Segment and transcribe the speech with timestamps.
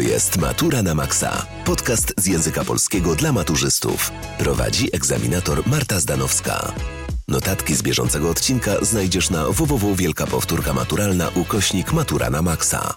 [0.00, 1.46] To jest Matura na Maxa.
[1.64, 4.10] Podcast z języka polskiego dla maturzystów.
[4.38, 6.74] Prowadzi egzaminator Marta Zdanowska.
[7.28, 12.94] Notatki z bieżącego odcinka znajdziesz na www Wielka Powtórka Maturalna ukośnik Matura na Maxa.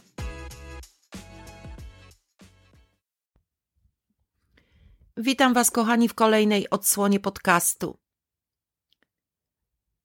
[5.18, 7.98] Witam Was, kochani, w kolejnej odsłonie podcastu.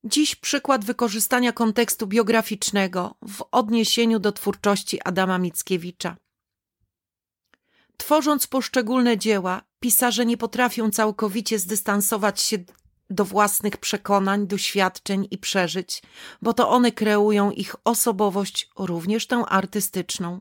[0.05, 6.16] Dziś przykład wykorzystania kontekstu biograficznego w odniesieniu do twórczości Adama Mickiewicza.
[7.98, 12.58] Tworząc poszczególne dzieła, pisarze nie potrafią całkowicie zdystansować się
[13.10, 16.02] do własnych przekonań, doświadczeń i przeżyć,
[16.42, 20.40] bo to one kreują ich osobowość, również tę artystyczną.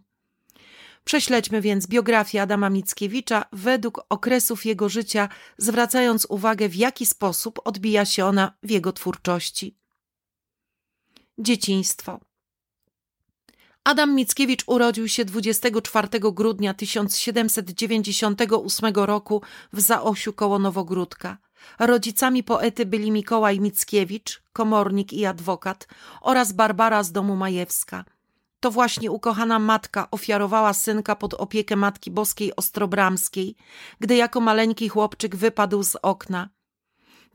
[1.03, 8.05] Prześledźmy więc biografię Adama Mickiewicza według okresów jego życia, zwracając uwagę, w jaki sposób odbija
[8.05, 9.77] się ona w jego twórczości.
[11.37, 12.26] Dzieciństwo.
[13.87, 19.41] Adam Mickiewicz urodził się 24 grudnia 1798 roku
[19.73, 21.37] w Zaosiu koło Nowogródka.
[21.79, 25.87] Rodzicami poety byli Mikołaj Mickiewicz, komornik i adwokat,
[26.21, 28.05] oraz Barbara z domu Majewska–
[28.59, 33.55] to właśnie ukochana matka ofiarowała synka pod opiekę Matki Boskiej Ostrobramskiej,
[33.99, 36.49] gdy jako maleńki chłopczyk wypadł z okna.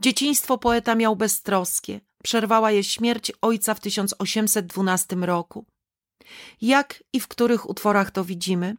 [0.00, 2.00] Dzieciństwo poeta miał beztroskie.
[2.22, 5.66] Przerwała je śmierć ojca w 1812 roku.
[6.60, 8.76] Jak i w których utworach to widzimy?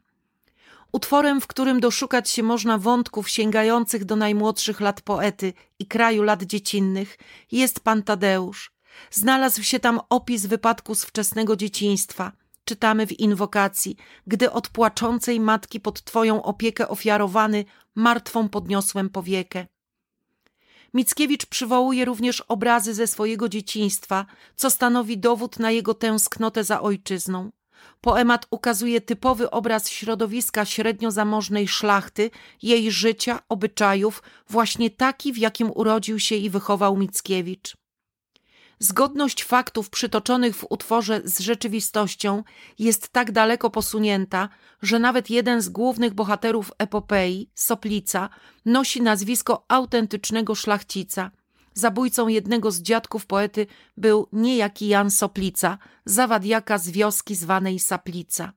[0.92, 6.44] Utworem, w którym doszukać się można wątków sięgających do najmłodszych lat poety i kraju lat
[6.44, 7.18] dziecinnych,
[7.52, 8.74] jest Pan Tadeusz,
[9.12, 12.32] Znalazł się tam opis wypadku z wczesnego dzieciństwa.
[12.66, 13.96] Czytamy w inwokacji:
[14.28, 19.68] Gdy od płaczącej matki pod Twoją opiekę ofiarowany, martwą podniosłem powiekę.
[20.94, 27.52] Mickiewicz przywołuje obriguje obrazy ze swojego dzieciństwa, co stanowi dowód na jego tęsknotę za ojczyzną.
[28.02, 32.32] Poemat ukazuje typowy obraz środowiska średnio zamożnej szlachty,
[32.62, 37.83] jej życia, obyczajów, właśnie taki, w jakim urodził się i wychował Mickiewicz.
[38.84, 42.44] Zgodność faktów przytoczonych w utworze z rzeczywistością
[42.80, 44.50] jest tak daleko posunięta,
[44.82, 48.30] że nawet jeden z głównych bohaterów epopei, Soplica,
[48.66, 51.32] nosi nazwisko autentycznego szlachcica.
[51.74, 53.68] Zabójcą jednego z dziadków poety
[53.98, 58.54] był niejaki Jan Soplica, zawadiaka z wioski zwanej Saplica.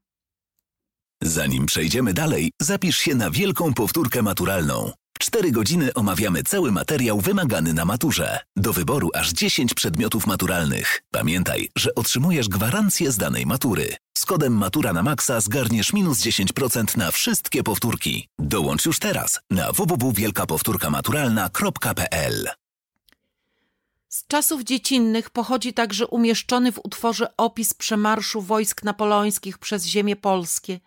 [1.22, 4.92] Zanim przejdziemy dalej, zapisz się na wielką powtórkę maturalną.
[5.16, 8.40] W 4 godziny omawiamy cały materiał wymagany na maturze.
[8.56, 11.02] Do wyboru aż 10 przedmiotów maturalnych.
[11.10, 13.96] Pamiętaj, że otrzymujesz gwarancję z danej matury.
[14.18, 18.28] Z kodem Matura na Maxa zgarniesz minus 10% na wszystkie powtórki.
[18.38, 22.48] Dołącz już teraz na www.wielkapowtórkamaturalna.pl
[24.08, 30.80] Z czasów dziecinnych pochodzi także umieszczony w utworze opis przemarszu wojsk napoleońskich przez ziemie polskie–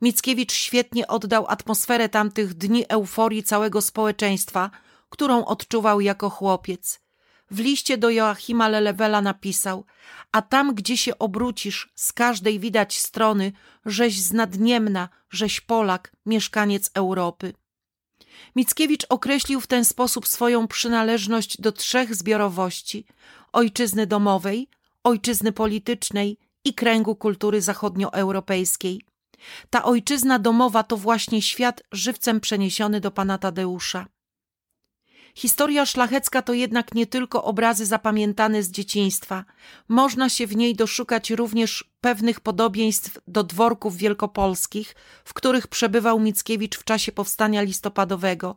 [0.00, 4.70] Mickiewicz świetnie oddał atmosferę tamtych dni euforii całego społeczeństwa,
[5.08, 7.00] którą odczuwał jako chłopiec.
[7.50, 9.84] W liście do Joachima Lelewela napisał:
[10.32, 13.52] A tam, gdzie się obrócisz, z każdej widać strony,
[13.86, 17.52] żeś z Nadniemna, żeś Polak, mieszkaniec Europy.
[18.56, 23.06] Mickiewicz określił w ten sposób swoją przynależność do trzech zbiorowości:
[23.52, 24.68] ojczyzny domowej,
[25.04, 29.00] ojczyzny politycznej i kręgu kultury zachodnioeuropejskiej.
[29.70, 34.06] Ta ojczyzna domowa to właśnie świat żywcem przeniesiony do pana Tadeusza.
[35.34, 39.44] Historia szlachecka to jednak nie tylko obrazy zapamiętane z dzieciństwa.
[39.88, 46.78] Można się w niej doszukać również pewnych podobieństw do dworków wielkopolskich, w których przebywał Mickiewicz
[46.78, 48.56] w czasie powstania listopadowego.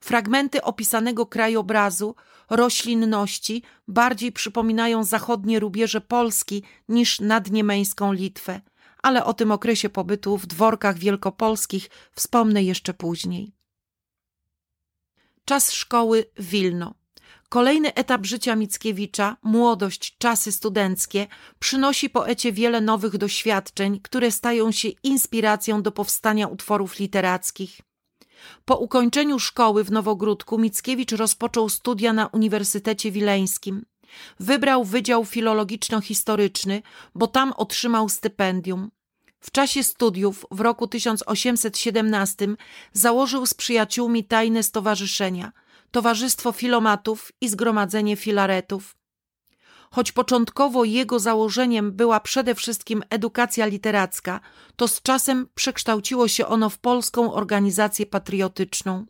[0.00, 2.14] Fragmenty opisanego krajobrazu,
[2.50, 8.60] roślinności bardziej przypominają zachodnie rubieże Polski niż nadniemeńską Litwę
[9.02, 13.52] ale o tym okresie pobytu w dworkach wielkopolskich wspomnę jeszcze później.
[15.44, 16.94] Czas szkoły Wilno.
[17.48, 21.26] Kolejny etap życia Mickiewicza, młodość, czasy studenckie,
[21.58, 27.80] przynosi poecie wiele nowych doświadczeń, które stają się inspiracją do powstania utworów literackich.
[28.64, 33.84] Po ukończeniu szkoły w Nowogródku Mickiewicz rozpoczął studia na Uniwersytecie Wileńskim.
[34.40, 36.82] Wybrał Wydział Filologiczno-Historyczny,
[37.14, 38.90] bo tam otrzymał stypendium.
[39.40, 42.48] W czasie studiów w roku 1817
[42.92, 45.52] założył z przyjaciółmi tajne stowarzyszenia
[45.90, 48.96] Towarzystwo Filomatów i Zgromadzenie Filaretów.
[49.90, 54.40] Choć początkowo jego założeniem była przede wszystkim edukacja literacka,
[54.76, 59.06] to z czasem przekształciło się ono w polską organizację patriotyczną.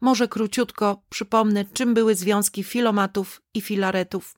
[0.00, 4.34] Może króciutko przypomnę, czym były związki filomatów i filaretów.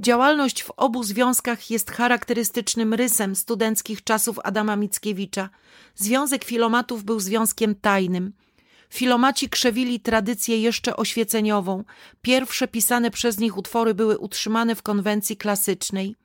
[0.00, 5.50] Działalność w obu związkach jest charakterystycznym rysem studenckich czasów Adama Mickiewicza.
[5.94, 8.32] Związek filomatów był związkiem tajnym.
[8.90, 11.84] Filomaci krzewili tradycję jeszcze oświeceniową.
[12.22, 16.16] Pierwsze pisane przez nich utwory były utrzymane w konwencji klasycznej.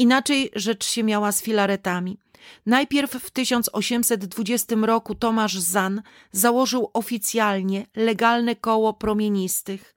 [0.00, 2.18] Inaczej rzecz się miała z filaretami.
[2.66, 6.02] Najpierw w 1820 roku Tomasz Zan
[6.32, 9.94] założył oficjalnie legalne koło promienistych.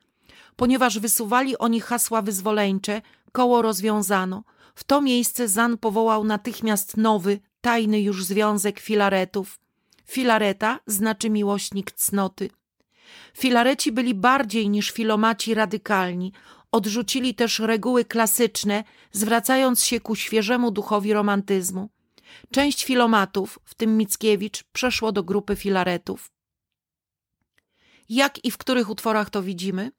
[0.55, 3.01] Ponieważ wysuwali oni hasła wyzwoleńcze,
[3.31, 4.43] koło rozwiązano.
[4.75, 9.59] W to miejsce Zan powołał natychmiast nowy, tajny już związek filaretów.
[10.05, 12.49] Filareta znaczy miłośnik cnoty.
[13.37, 16.33] Filareci byli bardziej niż filomaci radykalni.
[16.73, 21.89] Odrzucili też reguły klasyczne, zwracając się ku świeżemu duchowi romantyzmu.
[22.51, 26.31] Część filomatów, w tym Mickiewicz, przeszło do grupy filaretów.
[28.09, 29.91] Jak i w których utworach to widzimy?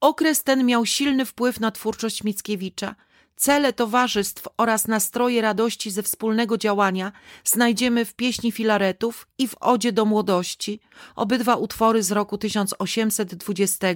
[0.00, 2.94] Okres ten miał silny wpływ na twórczość Mickiewicza.
[3.36, 7.12] Cele towarzystw oraz nastroje radości ze wspólnego działania
[7.44, 10.80] znajdziemy w pieśni filaretów i w Odzie do młodości,
[11.16, 13.86] obydwa utwory z roku 1820.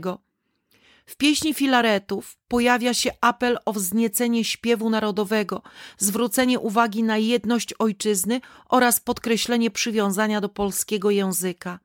[1.11, 5.63] W pieśni filaretów pojawia się apel o wzniecenie śpiewu narodowego,
[5.99, 11.81] zwrócenie uwagi na jedność ojczyzny oraz podkreślenie przywiązania do polskiego języka.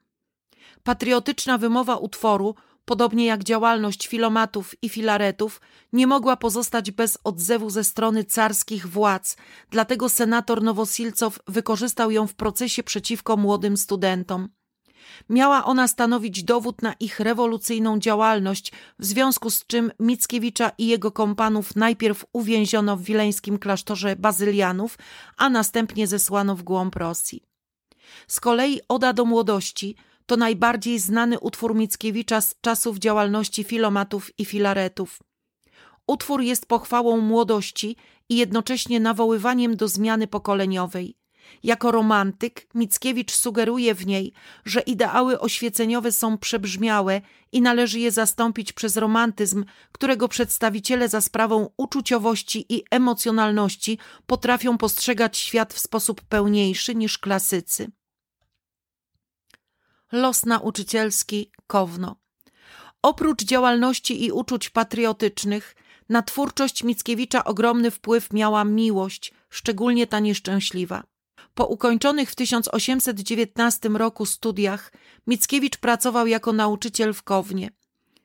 [0.83, 2.55] Patriotyczna wymowa utworu
[2.85, 5.61] podobnie jak działalność filomatów i filaretów,
[5.93, 9.37] nie mogła pozostać bez odzewu ze strony carskich władz,
[9.69, 14.49] dlatego senator Nowosilcow wykorzystał ją w procesie przeciwko młodym studentom.
[15.29, 21.11] Miała ona stanowić dowód na ich rewolucyjną działalność, w związku z czym Mickiewicza i jego
[21.11, 24.97] kompanów najpierw uwięziono w wileńskim klasztorze bazylianów,
[25.37, 27.43] a następnie zesłano w głąb Rosji.
[28.27, 34.45] Z kolei Oda do młodości– to najbardziej znany utwór Mickiewicza z czasów działalności filomatów i
[34.45, 35.19] filaretów.
[36.07, 37.95] Utwór jest pochwałą młodości
[38.29, 41.15] i jednocześnie nawoływaniem do zmiany pokoleniowej.
[41.63, 44.33] Jako romantyk Mickiewicz sugeruje w niej,
[44.65, 47.21] że ideały oświeceniowe są przebrzmiałe
[47.51, 55.37] i należy je zastąpić przez romantyzm, którego przedstawiciele za sprawą uczuciowości i emocjonalności potrafią postrzegać
[55.37, 57.91] świat w sposób pełniejszy niż klasycy.
[60.11, 62.15] Los nauczycielski Kowno.
[63.01, 65.75] Oprócz działalności i uczuć patriotycznych,
[66.09, 71.03] na twórczość Mickiewicza ogromny wpływ miała miłość, szczególnie ta nieszczęśliwa.
[71.55, 74.91] Po ukończonych w 1819 roku studiach
[75.27, 77.69] Mickiewicz pracował jako nauczyciel w Kownie.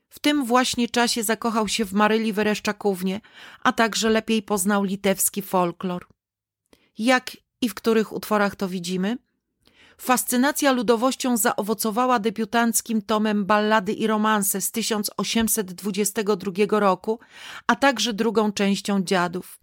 [0.09, 3.21] W tym właśnie czasie zakochał się w Maryli Wereszczakównie,
[3.63, 6.07] a także lepiej poznał litewski folklor.
[6.99, 9.17] Jak i w których utworach to widzimy–
[10.01, 17.21] Fascynacja ludowością zaowocowała debiutanckim tomem Ballady i romanse z 1822 roku,
[17.67, 19.59] a także drugą częścią Dziadów.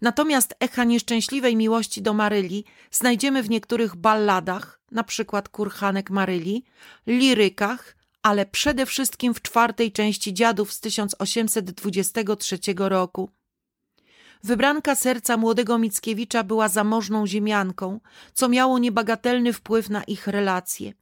[0.00, 6.64] Natomiast echa nieszczęśliwej miłości do Maryli znajdziemy w niektórych balladach, na przykład Kurhanek Maryli,
[7.06, 13.30] lirykach, ale przede wszystkim w czwartej części Dziadów z 1823 roku.
[14.44, 18.00] Wybranka serca młodego Mickiewicza była zamożną ziemianką,
[18.34, 20.92] co miało niebagatelny wpływ na ich relacje.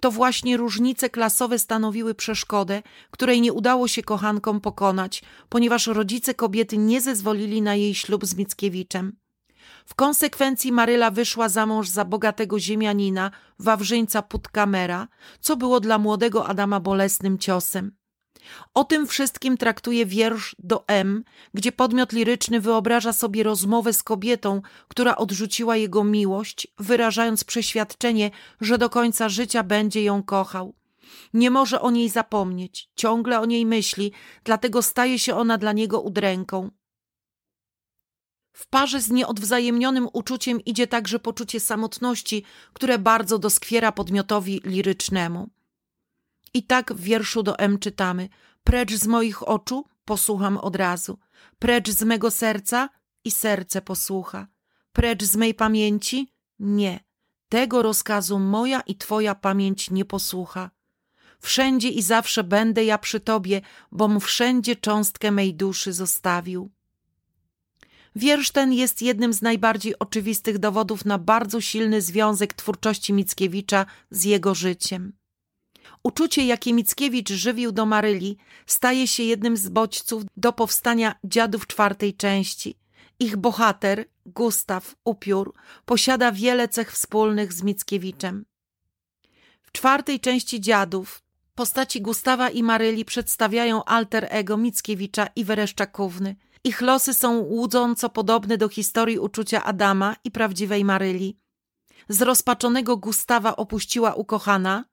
[0.00, 6.78] To właśnie różnice klasowe stanowiły przeszkodę, której nie udało się kochankom pokonać, ponieważ rodzice kobiety
[6.78, 9.16] nie zezwolili na jej ślub z Mickiewiczem.
[9.86, 15.08] W konsekwencji Maryla wyszła za mąż za bogatego ziemianina, Wawrzyńca Putkamera,
[15.40, 17.97] co było dla młodego Adama bolesnym ciosem.
[18.74, 21.24] O tym wszystkim traktuje wiersz do M,
[21.54, 28.78] gdzie podmiot liryczny wyobraża sobie rozmowę z kobietą, która odrzuciła jego miłość, wyrażając przeświadczenie, że
[28.78, 30.74] do końca życia będzie ją kochał.
[31.34, 34.12] Nie może o niej zapomnieć, ciągle o niej myśli,
[34.44, 36.70] dlatego staje się ona dla niego udręką.
[38.52, 45.48] W parze z nieodwzajemnionym uczuciem idzie także poczucie samotności, które bardzo doskwiera podmiotowi lirycznemu.
[46.54, 48.28] I tak w wierszu do M czytamy:
[48.64, 51.18] Precz z moich oczu, posłucham od razu.
[51.58, 52.88] Precz z mego serca
[53.24, 54.46] i serce posłucha.
[54.92, 56.32] Precz z mej pamięci?
[56.58, 57.00] Nie.
[57.48, 60.70] Tego rozkazu moja i twoja pamięć nie posłucha.
[61.40, 63.60] Wszędzie i zawsze będę ja przy tobie,
[63.92, 66.70] bom wszędzie cząstkę mej duszy zostawił.
[68.16, 74.24] Wiersz ten jest jednym z najbardziej oczywistych dowodów na bardzo silny związek twórczości Mickiewicza z
[74.24, 75.12] jego życiem.
[76.02, 78.36] Uczucie, jakie Mickiewicz żywił do Maryli,
[78.66, 82.78] staje się jednym z bodźców do powstania dziadów czwartej części.
[83.18, 88.44] Ich bohater, Gustaw Upiór, posiada wiele cech wspólnych z Mickiewiczem.
[89.62, 91.22] W czwartej części dziadów
[91.54, 96.36] Postaci Gustawa i Maryli przedstawiają alter ego Mickiewicza i Wereszczakówny.
[96.64, 101.38] Ich losy są łudząco podobne do historii uczucia Adama i prawdziwej Maryli.
[102.08, 104.84] Zrozpaczonego Gustawa opuściła ukochana,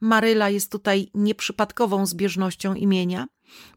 [0.00, 3.26] Maryla jest tutaj nieprzypadkową zbieżnością imienia,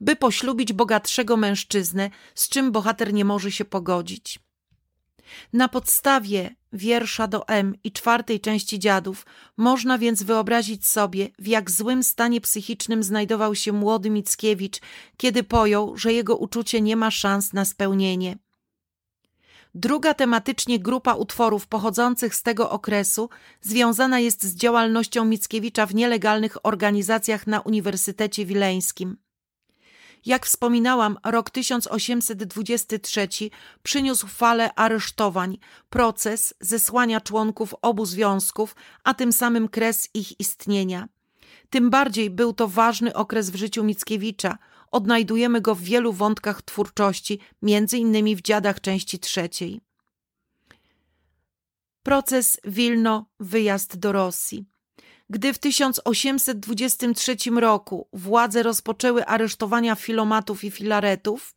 [0.01, 4.39] by poślubić bogatszego mężczyznę, z czym bohater nie może się pogodzić.
[5.53, 9.25] Na podstawie wiersza do M i czwartej części dziadów
[9.57, 14.81] można więc wyobrazić sobie, w jak złym stanie psychicznym znajdował się młody Mickiewicz,
[15.17, 18.37] kiedy pojął, że jego uczucie nie ma szans na spełnienie.
[19.77, 23.29] Druga tematycznie grupa utworów pochodzących z tego okresu
[23.61, 29.17] związana jest z działalnością Mickiewicza w nielegalnych organizacjach na Uniwersytecie Wileńskim.
[30.25, 33.27] Jak wspominałam, rok 1823
[33.83, 35.57] przyniósł falę aresztowań,
[35.89, 41.07] proces zesłania członków obu związków, a tym samym kres ich istnienia.
[41.69, 44.57] Tym bardziej był to ważny okres w życiu Mickiewicza.
[44.91, 49.81] Odnajdujemy go w wielu wątkach twórczości, między innymi w Dziadach części trzeciej.
[52.03, 54.65] Proces Wilno, wyjazd do Rosji.
[55.29, 61.53] Gdy w 1823 roku władze rozpoczęły aresztowania filomatów i filaretów,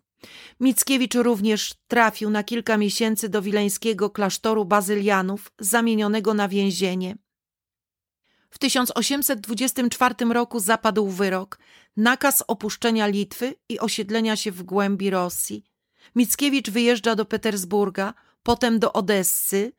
[0.61, 7.17] Mickiewicz również trafił na kilka miesięcy do wileńskiego klasztoru bazylianów, zamienionego na więzienie.
[8.51, 11.59] W 1824 roku zapadł wyrok,
[11.97, 15.65] nakaz opuszczenia Litwy i osiedlenia się w głębi Rosji.
[16.15, 19.73] Mickiewicz wyjeżdża do Petersburga, potem do Odessy,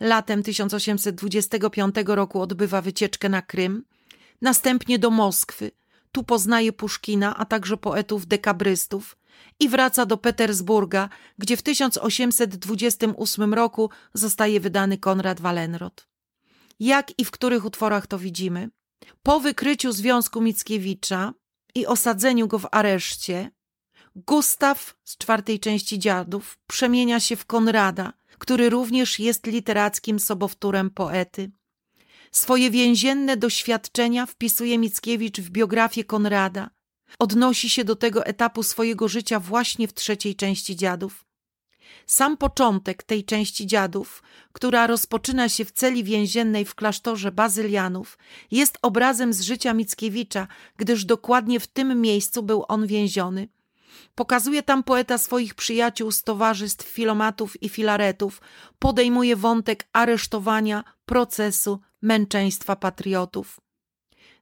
[0.00, 3.84] Latem 1825 roku odbywa wycieczkę na Krym,
[4.42, 5.70] następnie do Moskwy.
[6.12, 9.16] Tu poznaje Puszkina, a także poetów dekabrystów
[9.60, 11.08] i wraca do Petersburga,
[11.38, 16.08] gdzie w 1828 roku zostaje wydany Konrad Wallenrod.
[16.80, 18.70] Jak i w których utworach to widzimy?
[19.22, 21.34] Po wykryciu związku Mickiewicza
[21.74, 23.50] i osadzeniu go w areszcie,
[24.26, 31.50] Gustaw z czwartej części dziadów przemienia się w Konrada, który również jest literackim sobowtórem poety.
[32.32, 36.70] Swoje więzienne doświadczenia wpisuje Mickiewicz w biografię Konrada.
[37.18, 41.27] Odnosi się do tego etapu swojego życia właśnie w trzeciej części dziadów.
[42.06, 48.18] Sam początek tej części dziadów, która rozpoczyna się w celi więziennej w klasztorze bazylianów,
[48.50, 53.48] jest obrazem z życia Mickiewicza, gdyż dokładnie w tym miejscu był on więziony.
[54.14, 58.40] Pokazuje tam poeta swoich przyjaciół z towarzystw filomatów i filaretów,
[58.78, 63.67] podejmuje wątek aresztowania, procesu, męczeństwa patriotów.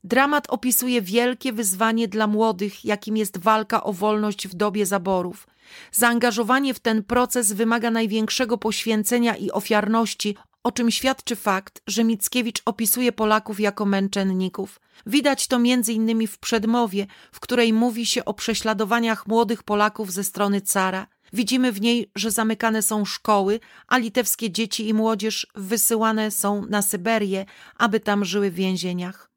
[0.07, 5.47] Dramat opisuje wielkie wyzwanie dla młodych, jakim jest walka o wolność w dobie zaborów.
[5.93, 12.63] Zaangażowanie w ten proces wymaga największego poświęcenia i ofiarności, o czym świadczy fakt, że Mickiewicz
[12.65, 14.81] opisuje Polaków jako męczenników.
[15.07, 20.61] Widać to innymi w przedmowie, w której mówi się o prześladowaniach młodych Polaków ze strony
[20.61, 21.07] cara.
[21.33, 26.83] Widzimy w niej, że zamykane są szkoły, a litewskie dzieci i młodzież wysyłane są na
[26.83, 27.47] Syberię,
[27.77, 29.36] aby tam żyły w więzieniach.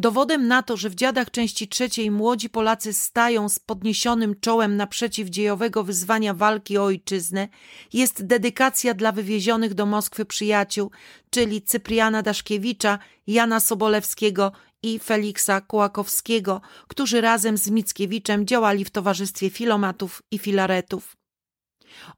[0.00, 5.28] Dowodem na to, że w dziadach części trzeciej młodzi Polacy stają z podniesionym czołem naprzeciw
[5.28, 7.48] dziejowego wyzwania walki o ojczyznę,
[7.92, 10.90] jest dedykacja dla wywiezionych do Moskwy przyjaciół,
[11.30, 14.52] czyli Cypriana Daszkiewicza, Jana Sobolewskiego
[14.82, 21.19] i Feliksa Kołakowskiego, którzy razem z Mickiewiczem działali w towarzystwie filomatów i filaretów.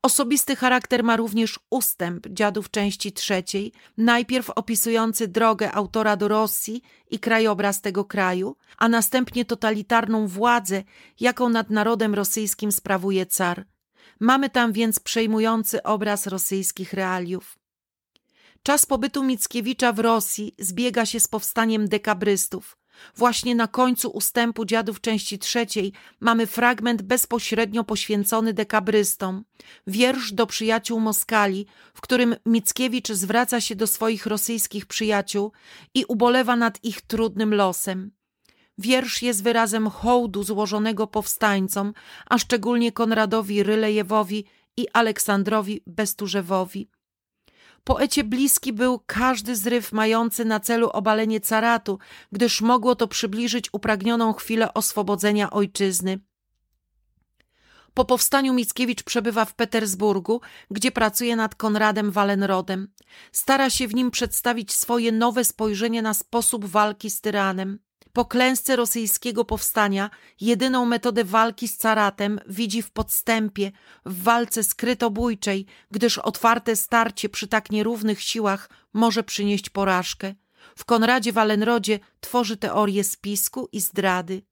[0.02, 7.19] Osobisty charakter ma również ustęp dziadów części trzeciej, najpierw opisujący drogę autora do Rosji i
[7.19, 10.83] krajobraz tego kraju, a następnie totalitarną władzę,
[11.21, 13.67] jaką nad narodem rosyjskim sprawuje car.
[14.21, 17.59] Mamy tam więc przejmujący obraz rosyjskich realiów.
[18.62, 22.76] Czas pobytu Mickiewicza w Rosji zbiega się z powstaniem dekabrystów–
[23.17, 29.45] Właśnie na końcu ustępu dziadów części trzeciej mamy fragment bezpośrednio poświęcony dekabrystom,
[29.87, 35.53] wiersz do przyjaciół Moskali, w którym Mickiewicz zwraca się do swoich rosyjskich przyjaciół
[35.95, 38.11] i ubolewa nad ich trudnym losem.
[38.79, 41.93] Wiersz jest wyrazem hołdu złożonego powstańcom,
[42.27, 44.45] a szczególnie Konradowi Rylejewowi
[44.77, 46.89] i Aleksandrowi Besturzewowi.
[47.85, 51.99] Poecie bliski był każdy zryw mający na celu obalenie caratu,
[52.33, 56.21] gdyż mogło to przybliżyć upragnioną chwilę oswobodzenia ojczyzny.
[57.95, 62.89] Po powstaniu Mickiewicz przebywa w Petersburgu, gdzie pracuje nad Konradem Wallenrodem.
[63.33, 67.79] Stara się w nim przedstawić swoje nowe spojrzenie na sposób walki z tyranem.
[68.12, 73.73] Po klęsce rosyjskiego powstania jedyną metodę walki z caratem widzi w podstępie,
[74.07, 80.35] w walce skrytobójczej, gdyż otwarte starcie przy tak nierównych siłach może przynieść porażkę.
[80.76, 84.42] W Konradzie Wallenrodzie tworzy teorię spisku i zdrady.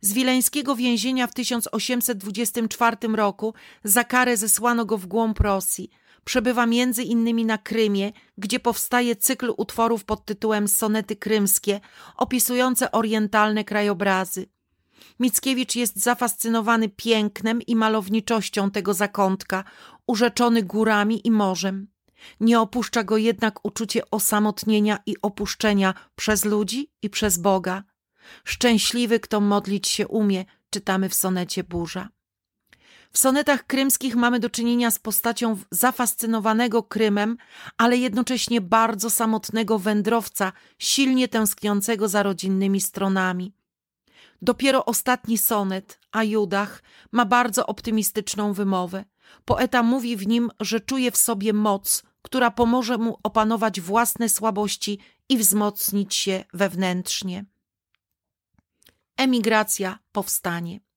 [0.00, 3.54] Z wileńskiego więzienia w 1824 roku
[3.84, 5.90] za karę zesłano go w głąb Rosji.
[6.28, 11.80] Przebywa między innymi na Krymie, gdzie powstaje cykl utworów pod tytułem Sonety Krymskie,
[12.16, 14.46] opisujące orientalne krajobrazy.
[15.20, 19.64] Mickiewicz jest zafascynowany pięknem i malowniczością tego zakątka,
[20.06, 21.88] urzeczony górami i morzem.
[22.40, 27.82] Nie opuszcza go jednak uczucie osamotnienia i opuszczenia przez ludzi i przez Boga.
[28.44, 32.08] Szczęśliwy, kto modlić się umie, czytamy w sonecie Burza.
[33.12, 37.36] W sonetach krymskich mamy do czynienia z postacią zafascynowanego Krymem,
[37.76, 43.52] ale jednocześnie bardzo samotnego wędrowca, silnie tęskniącego za rodzinnymi stronami.
[44.42, 49.04] Dopiero ostatni sonet, a Judach, ma bardzo optymistyczną wymowę.
[49.44, 54.98] Poeta mówi w nim, że czuje w sobie moc, która pomoże mu opanować własne słabości
[55.28, 57.44] i wzmocnić się wewnętrznie.
[59.16, 60.87] Emigracja, powstanie.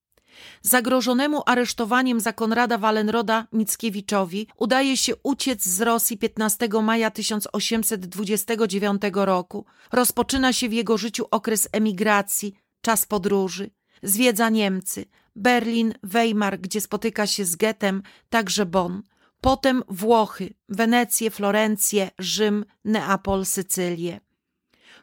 [0.62, 9.64] Zagrożonemu aresztowaniem za Konrada Wallenroda Mickiewiczowi udaje się uciec z Rosji 15 maja 1829 roku.
[9.92, 13.70] Rozpoczyna się w jego życiu okres emigracji, czas podróży.
[14.02, 15.04] Zwiedza Niemcy,
[15.36, 19.02] Berlin, Weimar, gdzie spotyka się z Getem, także Bonn.
[19.40, 24.20] Potem Włochy, Wenecję, Florencję, Rzym, Neapol, Sycylię.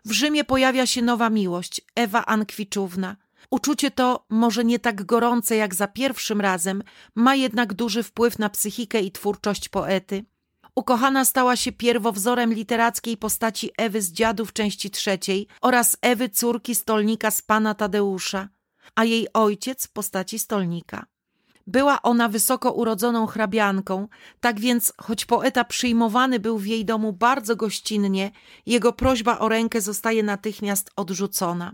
[0.05, 3.15] W Rzymie pojawia się nowa miłość, Ewa Ankwiczówna.
[3.51, 6.83] Uczucie to, może nie tak gorące jak za pierwszym razem,
[7.15, 10.25] ma jednak duży wpływ na psychikę i twórczość poety.
[10.75, 17.31] Ukochana stała się pierwowzorem literackiej postaci Ewy z dziadów części trzeciej oraz Ewy córki stolnika
[17.31, 18.49] z pana Tadeusza,
[18.95, 21.05] a jej ojciec postaci stolnika.
[21.67, 24.07] Była ona wysoko urodzoną hrabianką,
[24.39, 28.31] tak więc, choć poeta przyjmowany był w jej domu bardzo gościnnie,
[28.65, 31.73] jego prośba o rękę zostaje natychmiast odrzucona.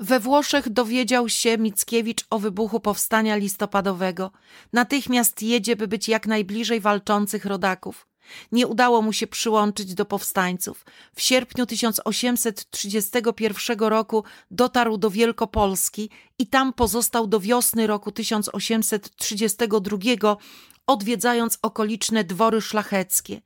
[0.00, 4.30] We Włoszech dowiedział się Mickiewicz o wybuchu powstania listopadowego.
[4.72, 8.06] Natychmiast jedzie, by być jak najbliżej walczących rodaków.
[8.52, 10.84] Nie udało mu się przyłączyć do powstańców.
[11.14, 20.36] W sierpniu 1831 roku dotarł do Wielkopolski i tam pozostał do wiosny roku 1832,
[20.86, 23.40] odwiedzając okoliczne dwory szlacheckie.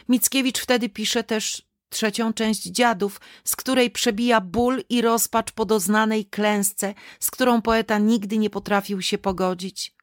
[0.08, 6.26] Mickiewicz wtedy pisze też trzecią część dziadów, z której przebija ból i rozpacz po doznanej
[6.26, 9.98] klęsce, z którą poeta nigdy nie potrafił się pogodzić.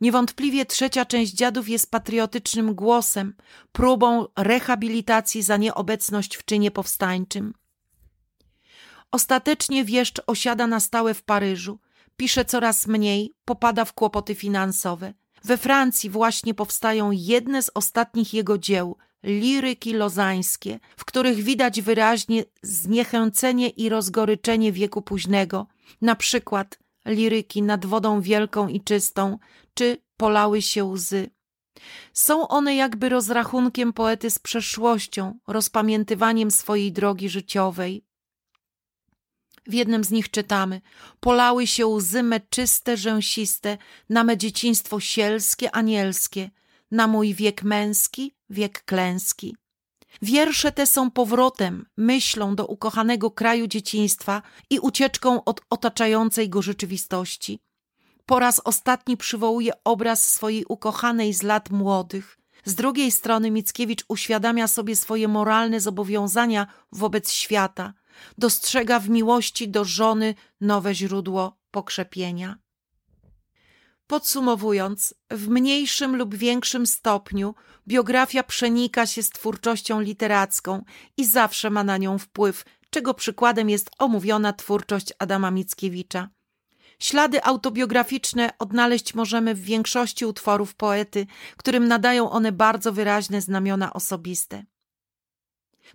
[0.00, 3.34] Niewątpliwie trzecia część dziadów jest patriotycznym głosem,
[3.72, 7.54] próbą rehabilitacji za nieobecność w czynie powstańczym.
[9.10, 11.78] Ostatecznie wieszcz osiada na stałe w Paryżu,
[12.16, 15.14] pisze coraz mniej, popada w kłopoty finansowe.
[15.44, 22.44] We Francji właśnie powstają jedne z ostatnich jego dzieł, liryki lozańskie, w których widać wyraźnie
[22.62, 25.66] zniechęcenie i rozgoryczenie wieku późnego,
[26.02, 29.38] na przykład liryki nad wodą wielką i czystą,
[29.74, 31.30] czy polały się łzy.
[32.12, 38.04] Są one jakby rozrachunkiem poety z przeszłością, rozpamiętywaniem swojej drogi życiowej.
[39.66, 40.80] W jednym z nich czytamy:
[41.20, 46.50] Polały się łzy me czyste, rzęsiste, na me dzieciństwo sielskie, anielskie,
[46.90, 49.56] na mój wiek męski, wiek klęski.
[50.22, 57.60] Wiersze te są powrotem, myślą do ukochanego kraju dzieciństwa i ucieczką od otaczającej go rzeczywistości.
[58.26, 62.38] Po raz ostatni przywołuje obraz swojej ukochanej z lat młodych.
[62.64, 67.94] Z drugiej strony Mickiewicz uświadamia sobie swoje moralne zobowiązania wobec świata,
[68.38, 72.58] dostrzega w miłości do żony nowe źródło pokrzepienia.
[74.06, 77.54] Podsumowując, w mniejszym lub większym stopniu
[77.88, 80.84] biografia przenika się z twórczością literacką
[81.16, 86.28] i zawsze ma na nią wpływ, czego przykładem jest omówiona twórczość Adama Mickiewicza.
[86.98, 91.26] Ślady autobiograficzne odnaleźć możemy w większości utworów poety,
[91.56, 94.64] którym nadają one bardzo wyraźne znamiona osobiste.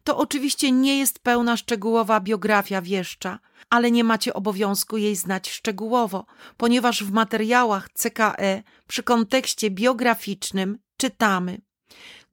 [0.04, 6.25] To oczywiście nie jest pełna szczegółowa biografia wieszcza, ale nie macie obowiązku jej znać szczegółowo,
[6.58, 11.62] ponieważ w materiałach CKE przy kontekście biograficznym czytamy.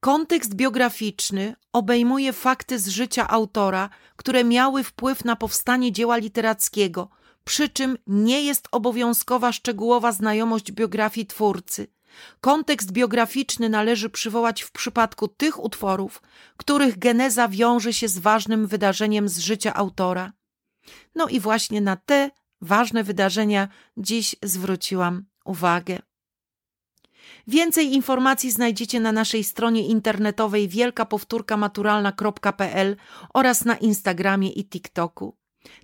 [0.01, 7.09] Kontekst biograficzny obejmuje fakty z życia autora, które miały wpływ na powstanie dzieła literackiego,
[7.45, 11.87] przy czym nie jest obowiązkowa szczegółowa znajomość biografii twórcy.
[12.41, 16.23] Kontekst biograficzny należy przywołać w przypadku tych utworów,
[16.57, 20.33] których geneza wiąże się z ważnym wydarzeniem z życia autora.
[21.15, 25.99] No i właśnie na te ważne wydarzenia dziś zwróciłam uwagę.
[27.47, 32.97] Więcej informacji znajdziecie na naszej stronie internetowej wielkapowtórkamaturalna.pl
[33.35, 35.37] oraz na Instagramie i TikToku.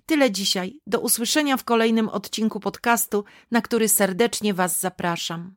[0.05, 0.79] Tyle dzisiaj.
[0.87, 5.55] Do usłyszenia w kolejnym odcinku podcastu, na który serdecznie Was zapraszam.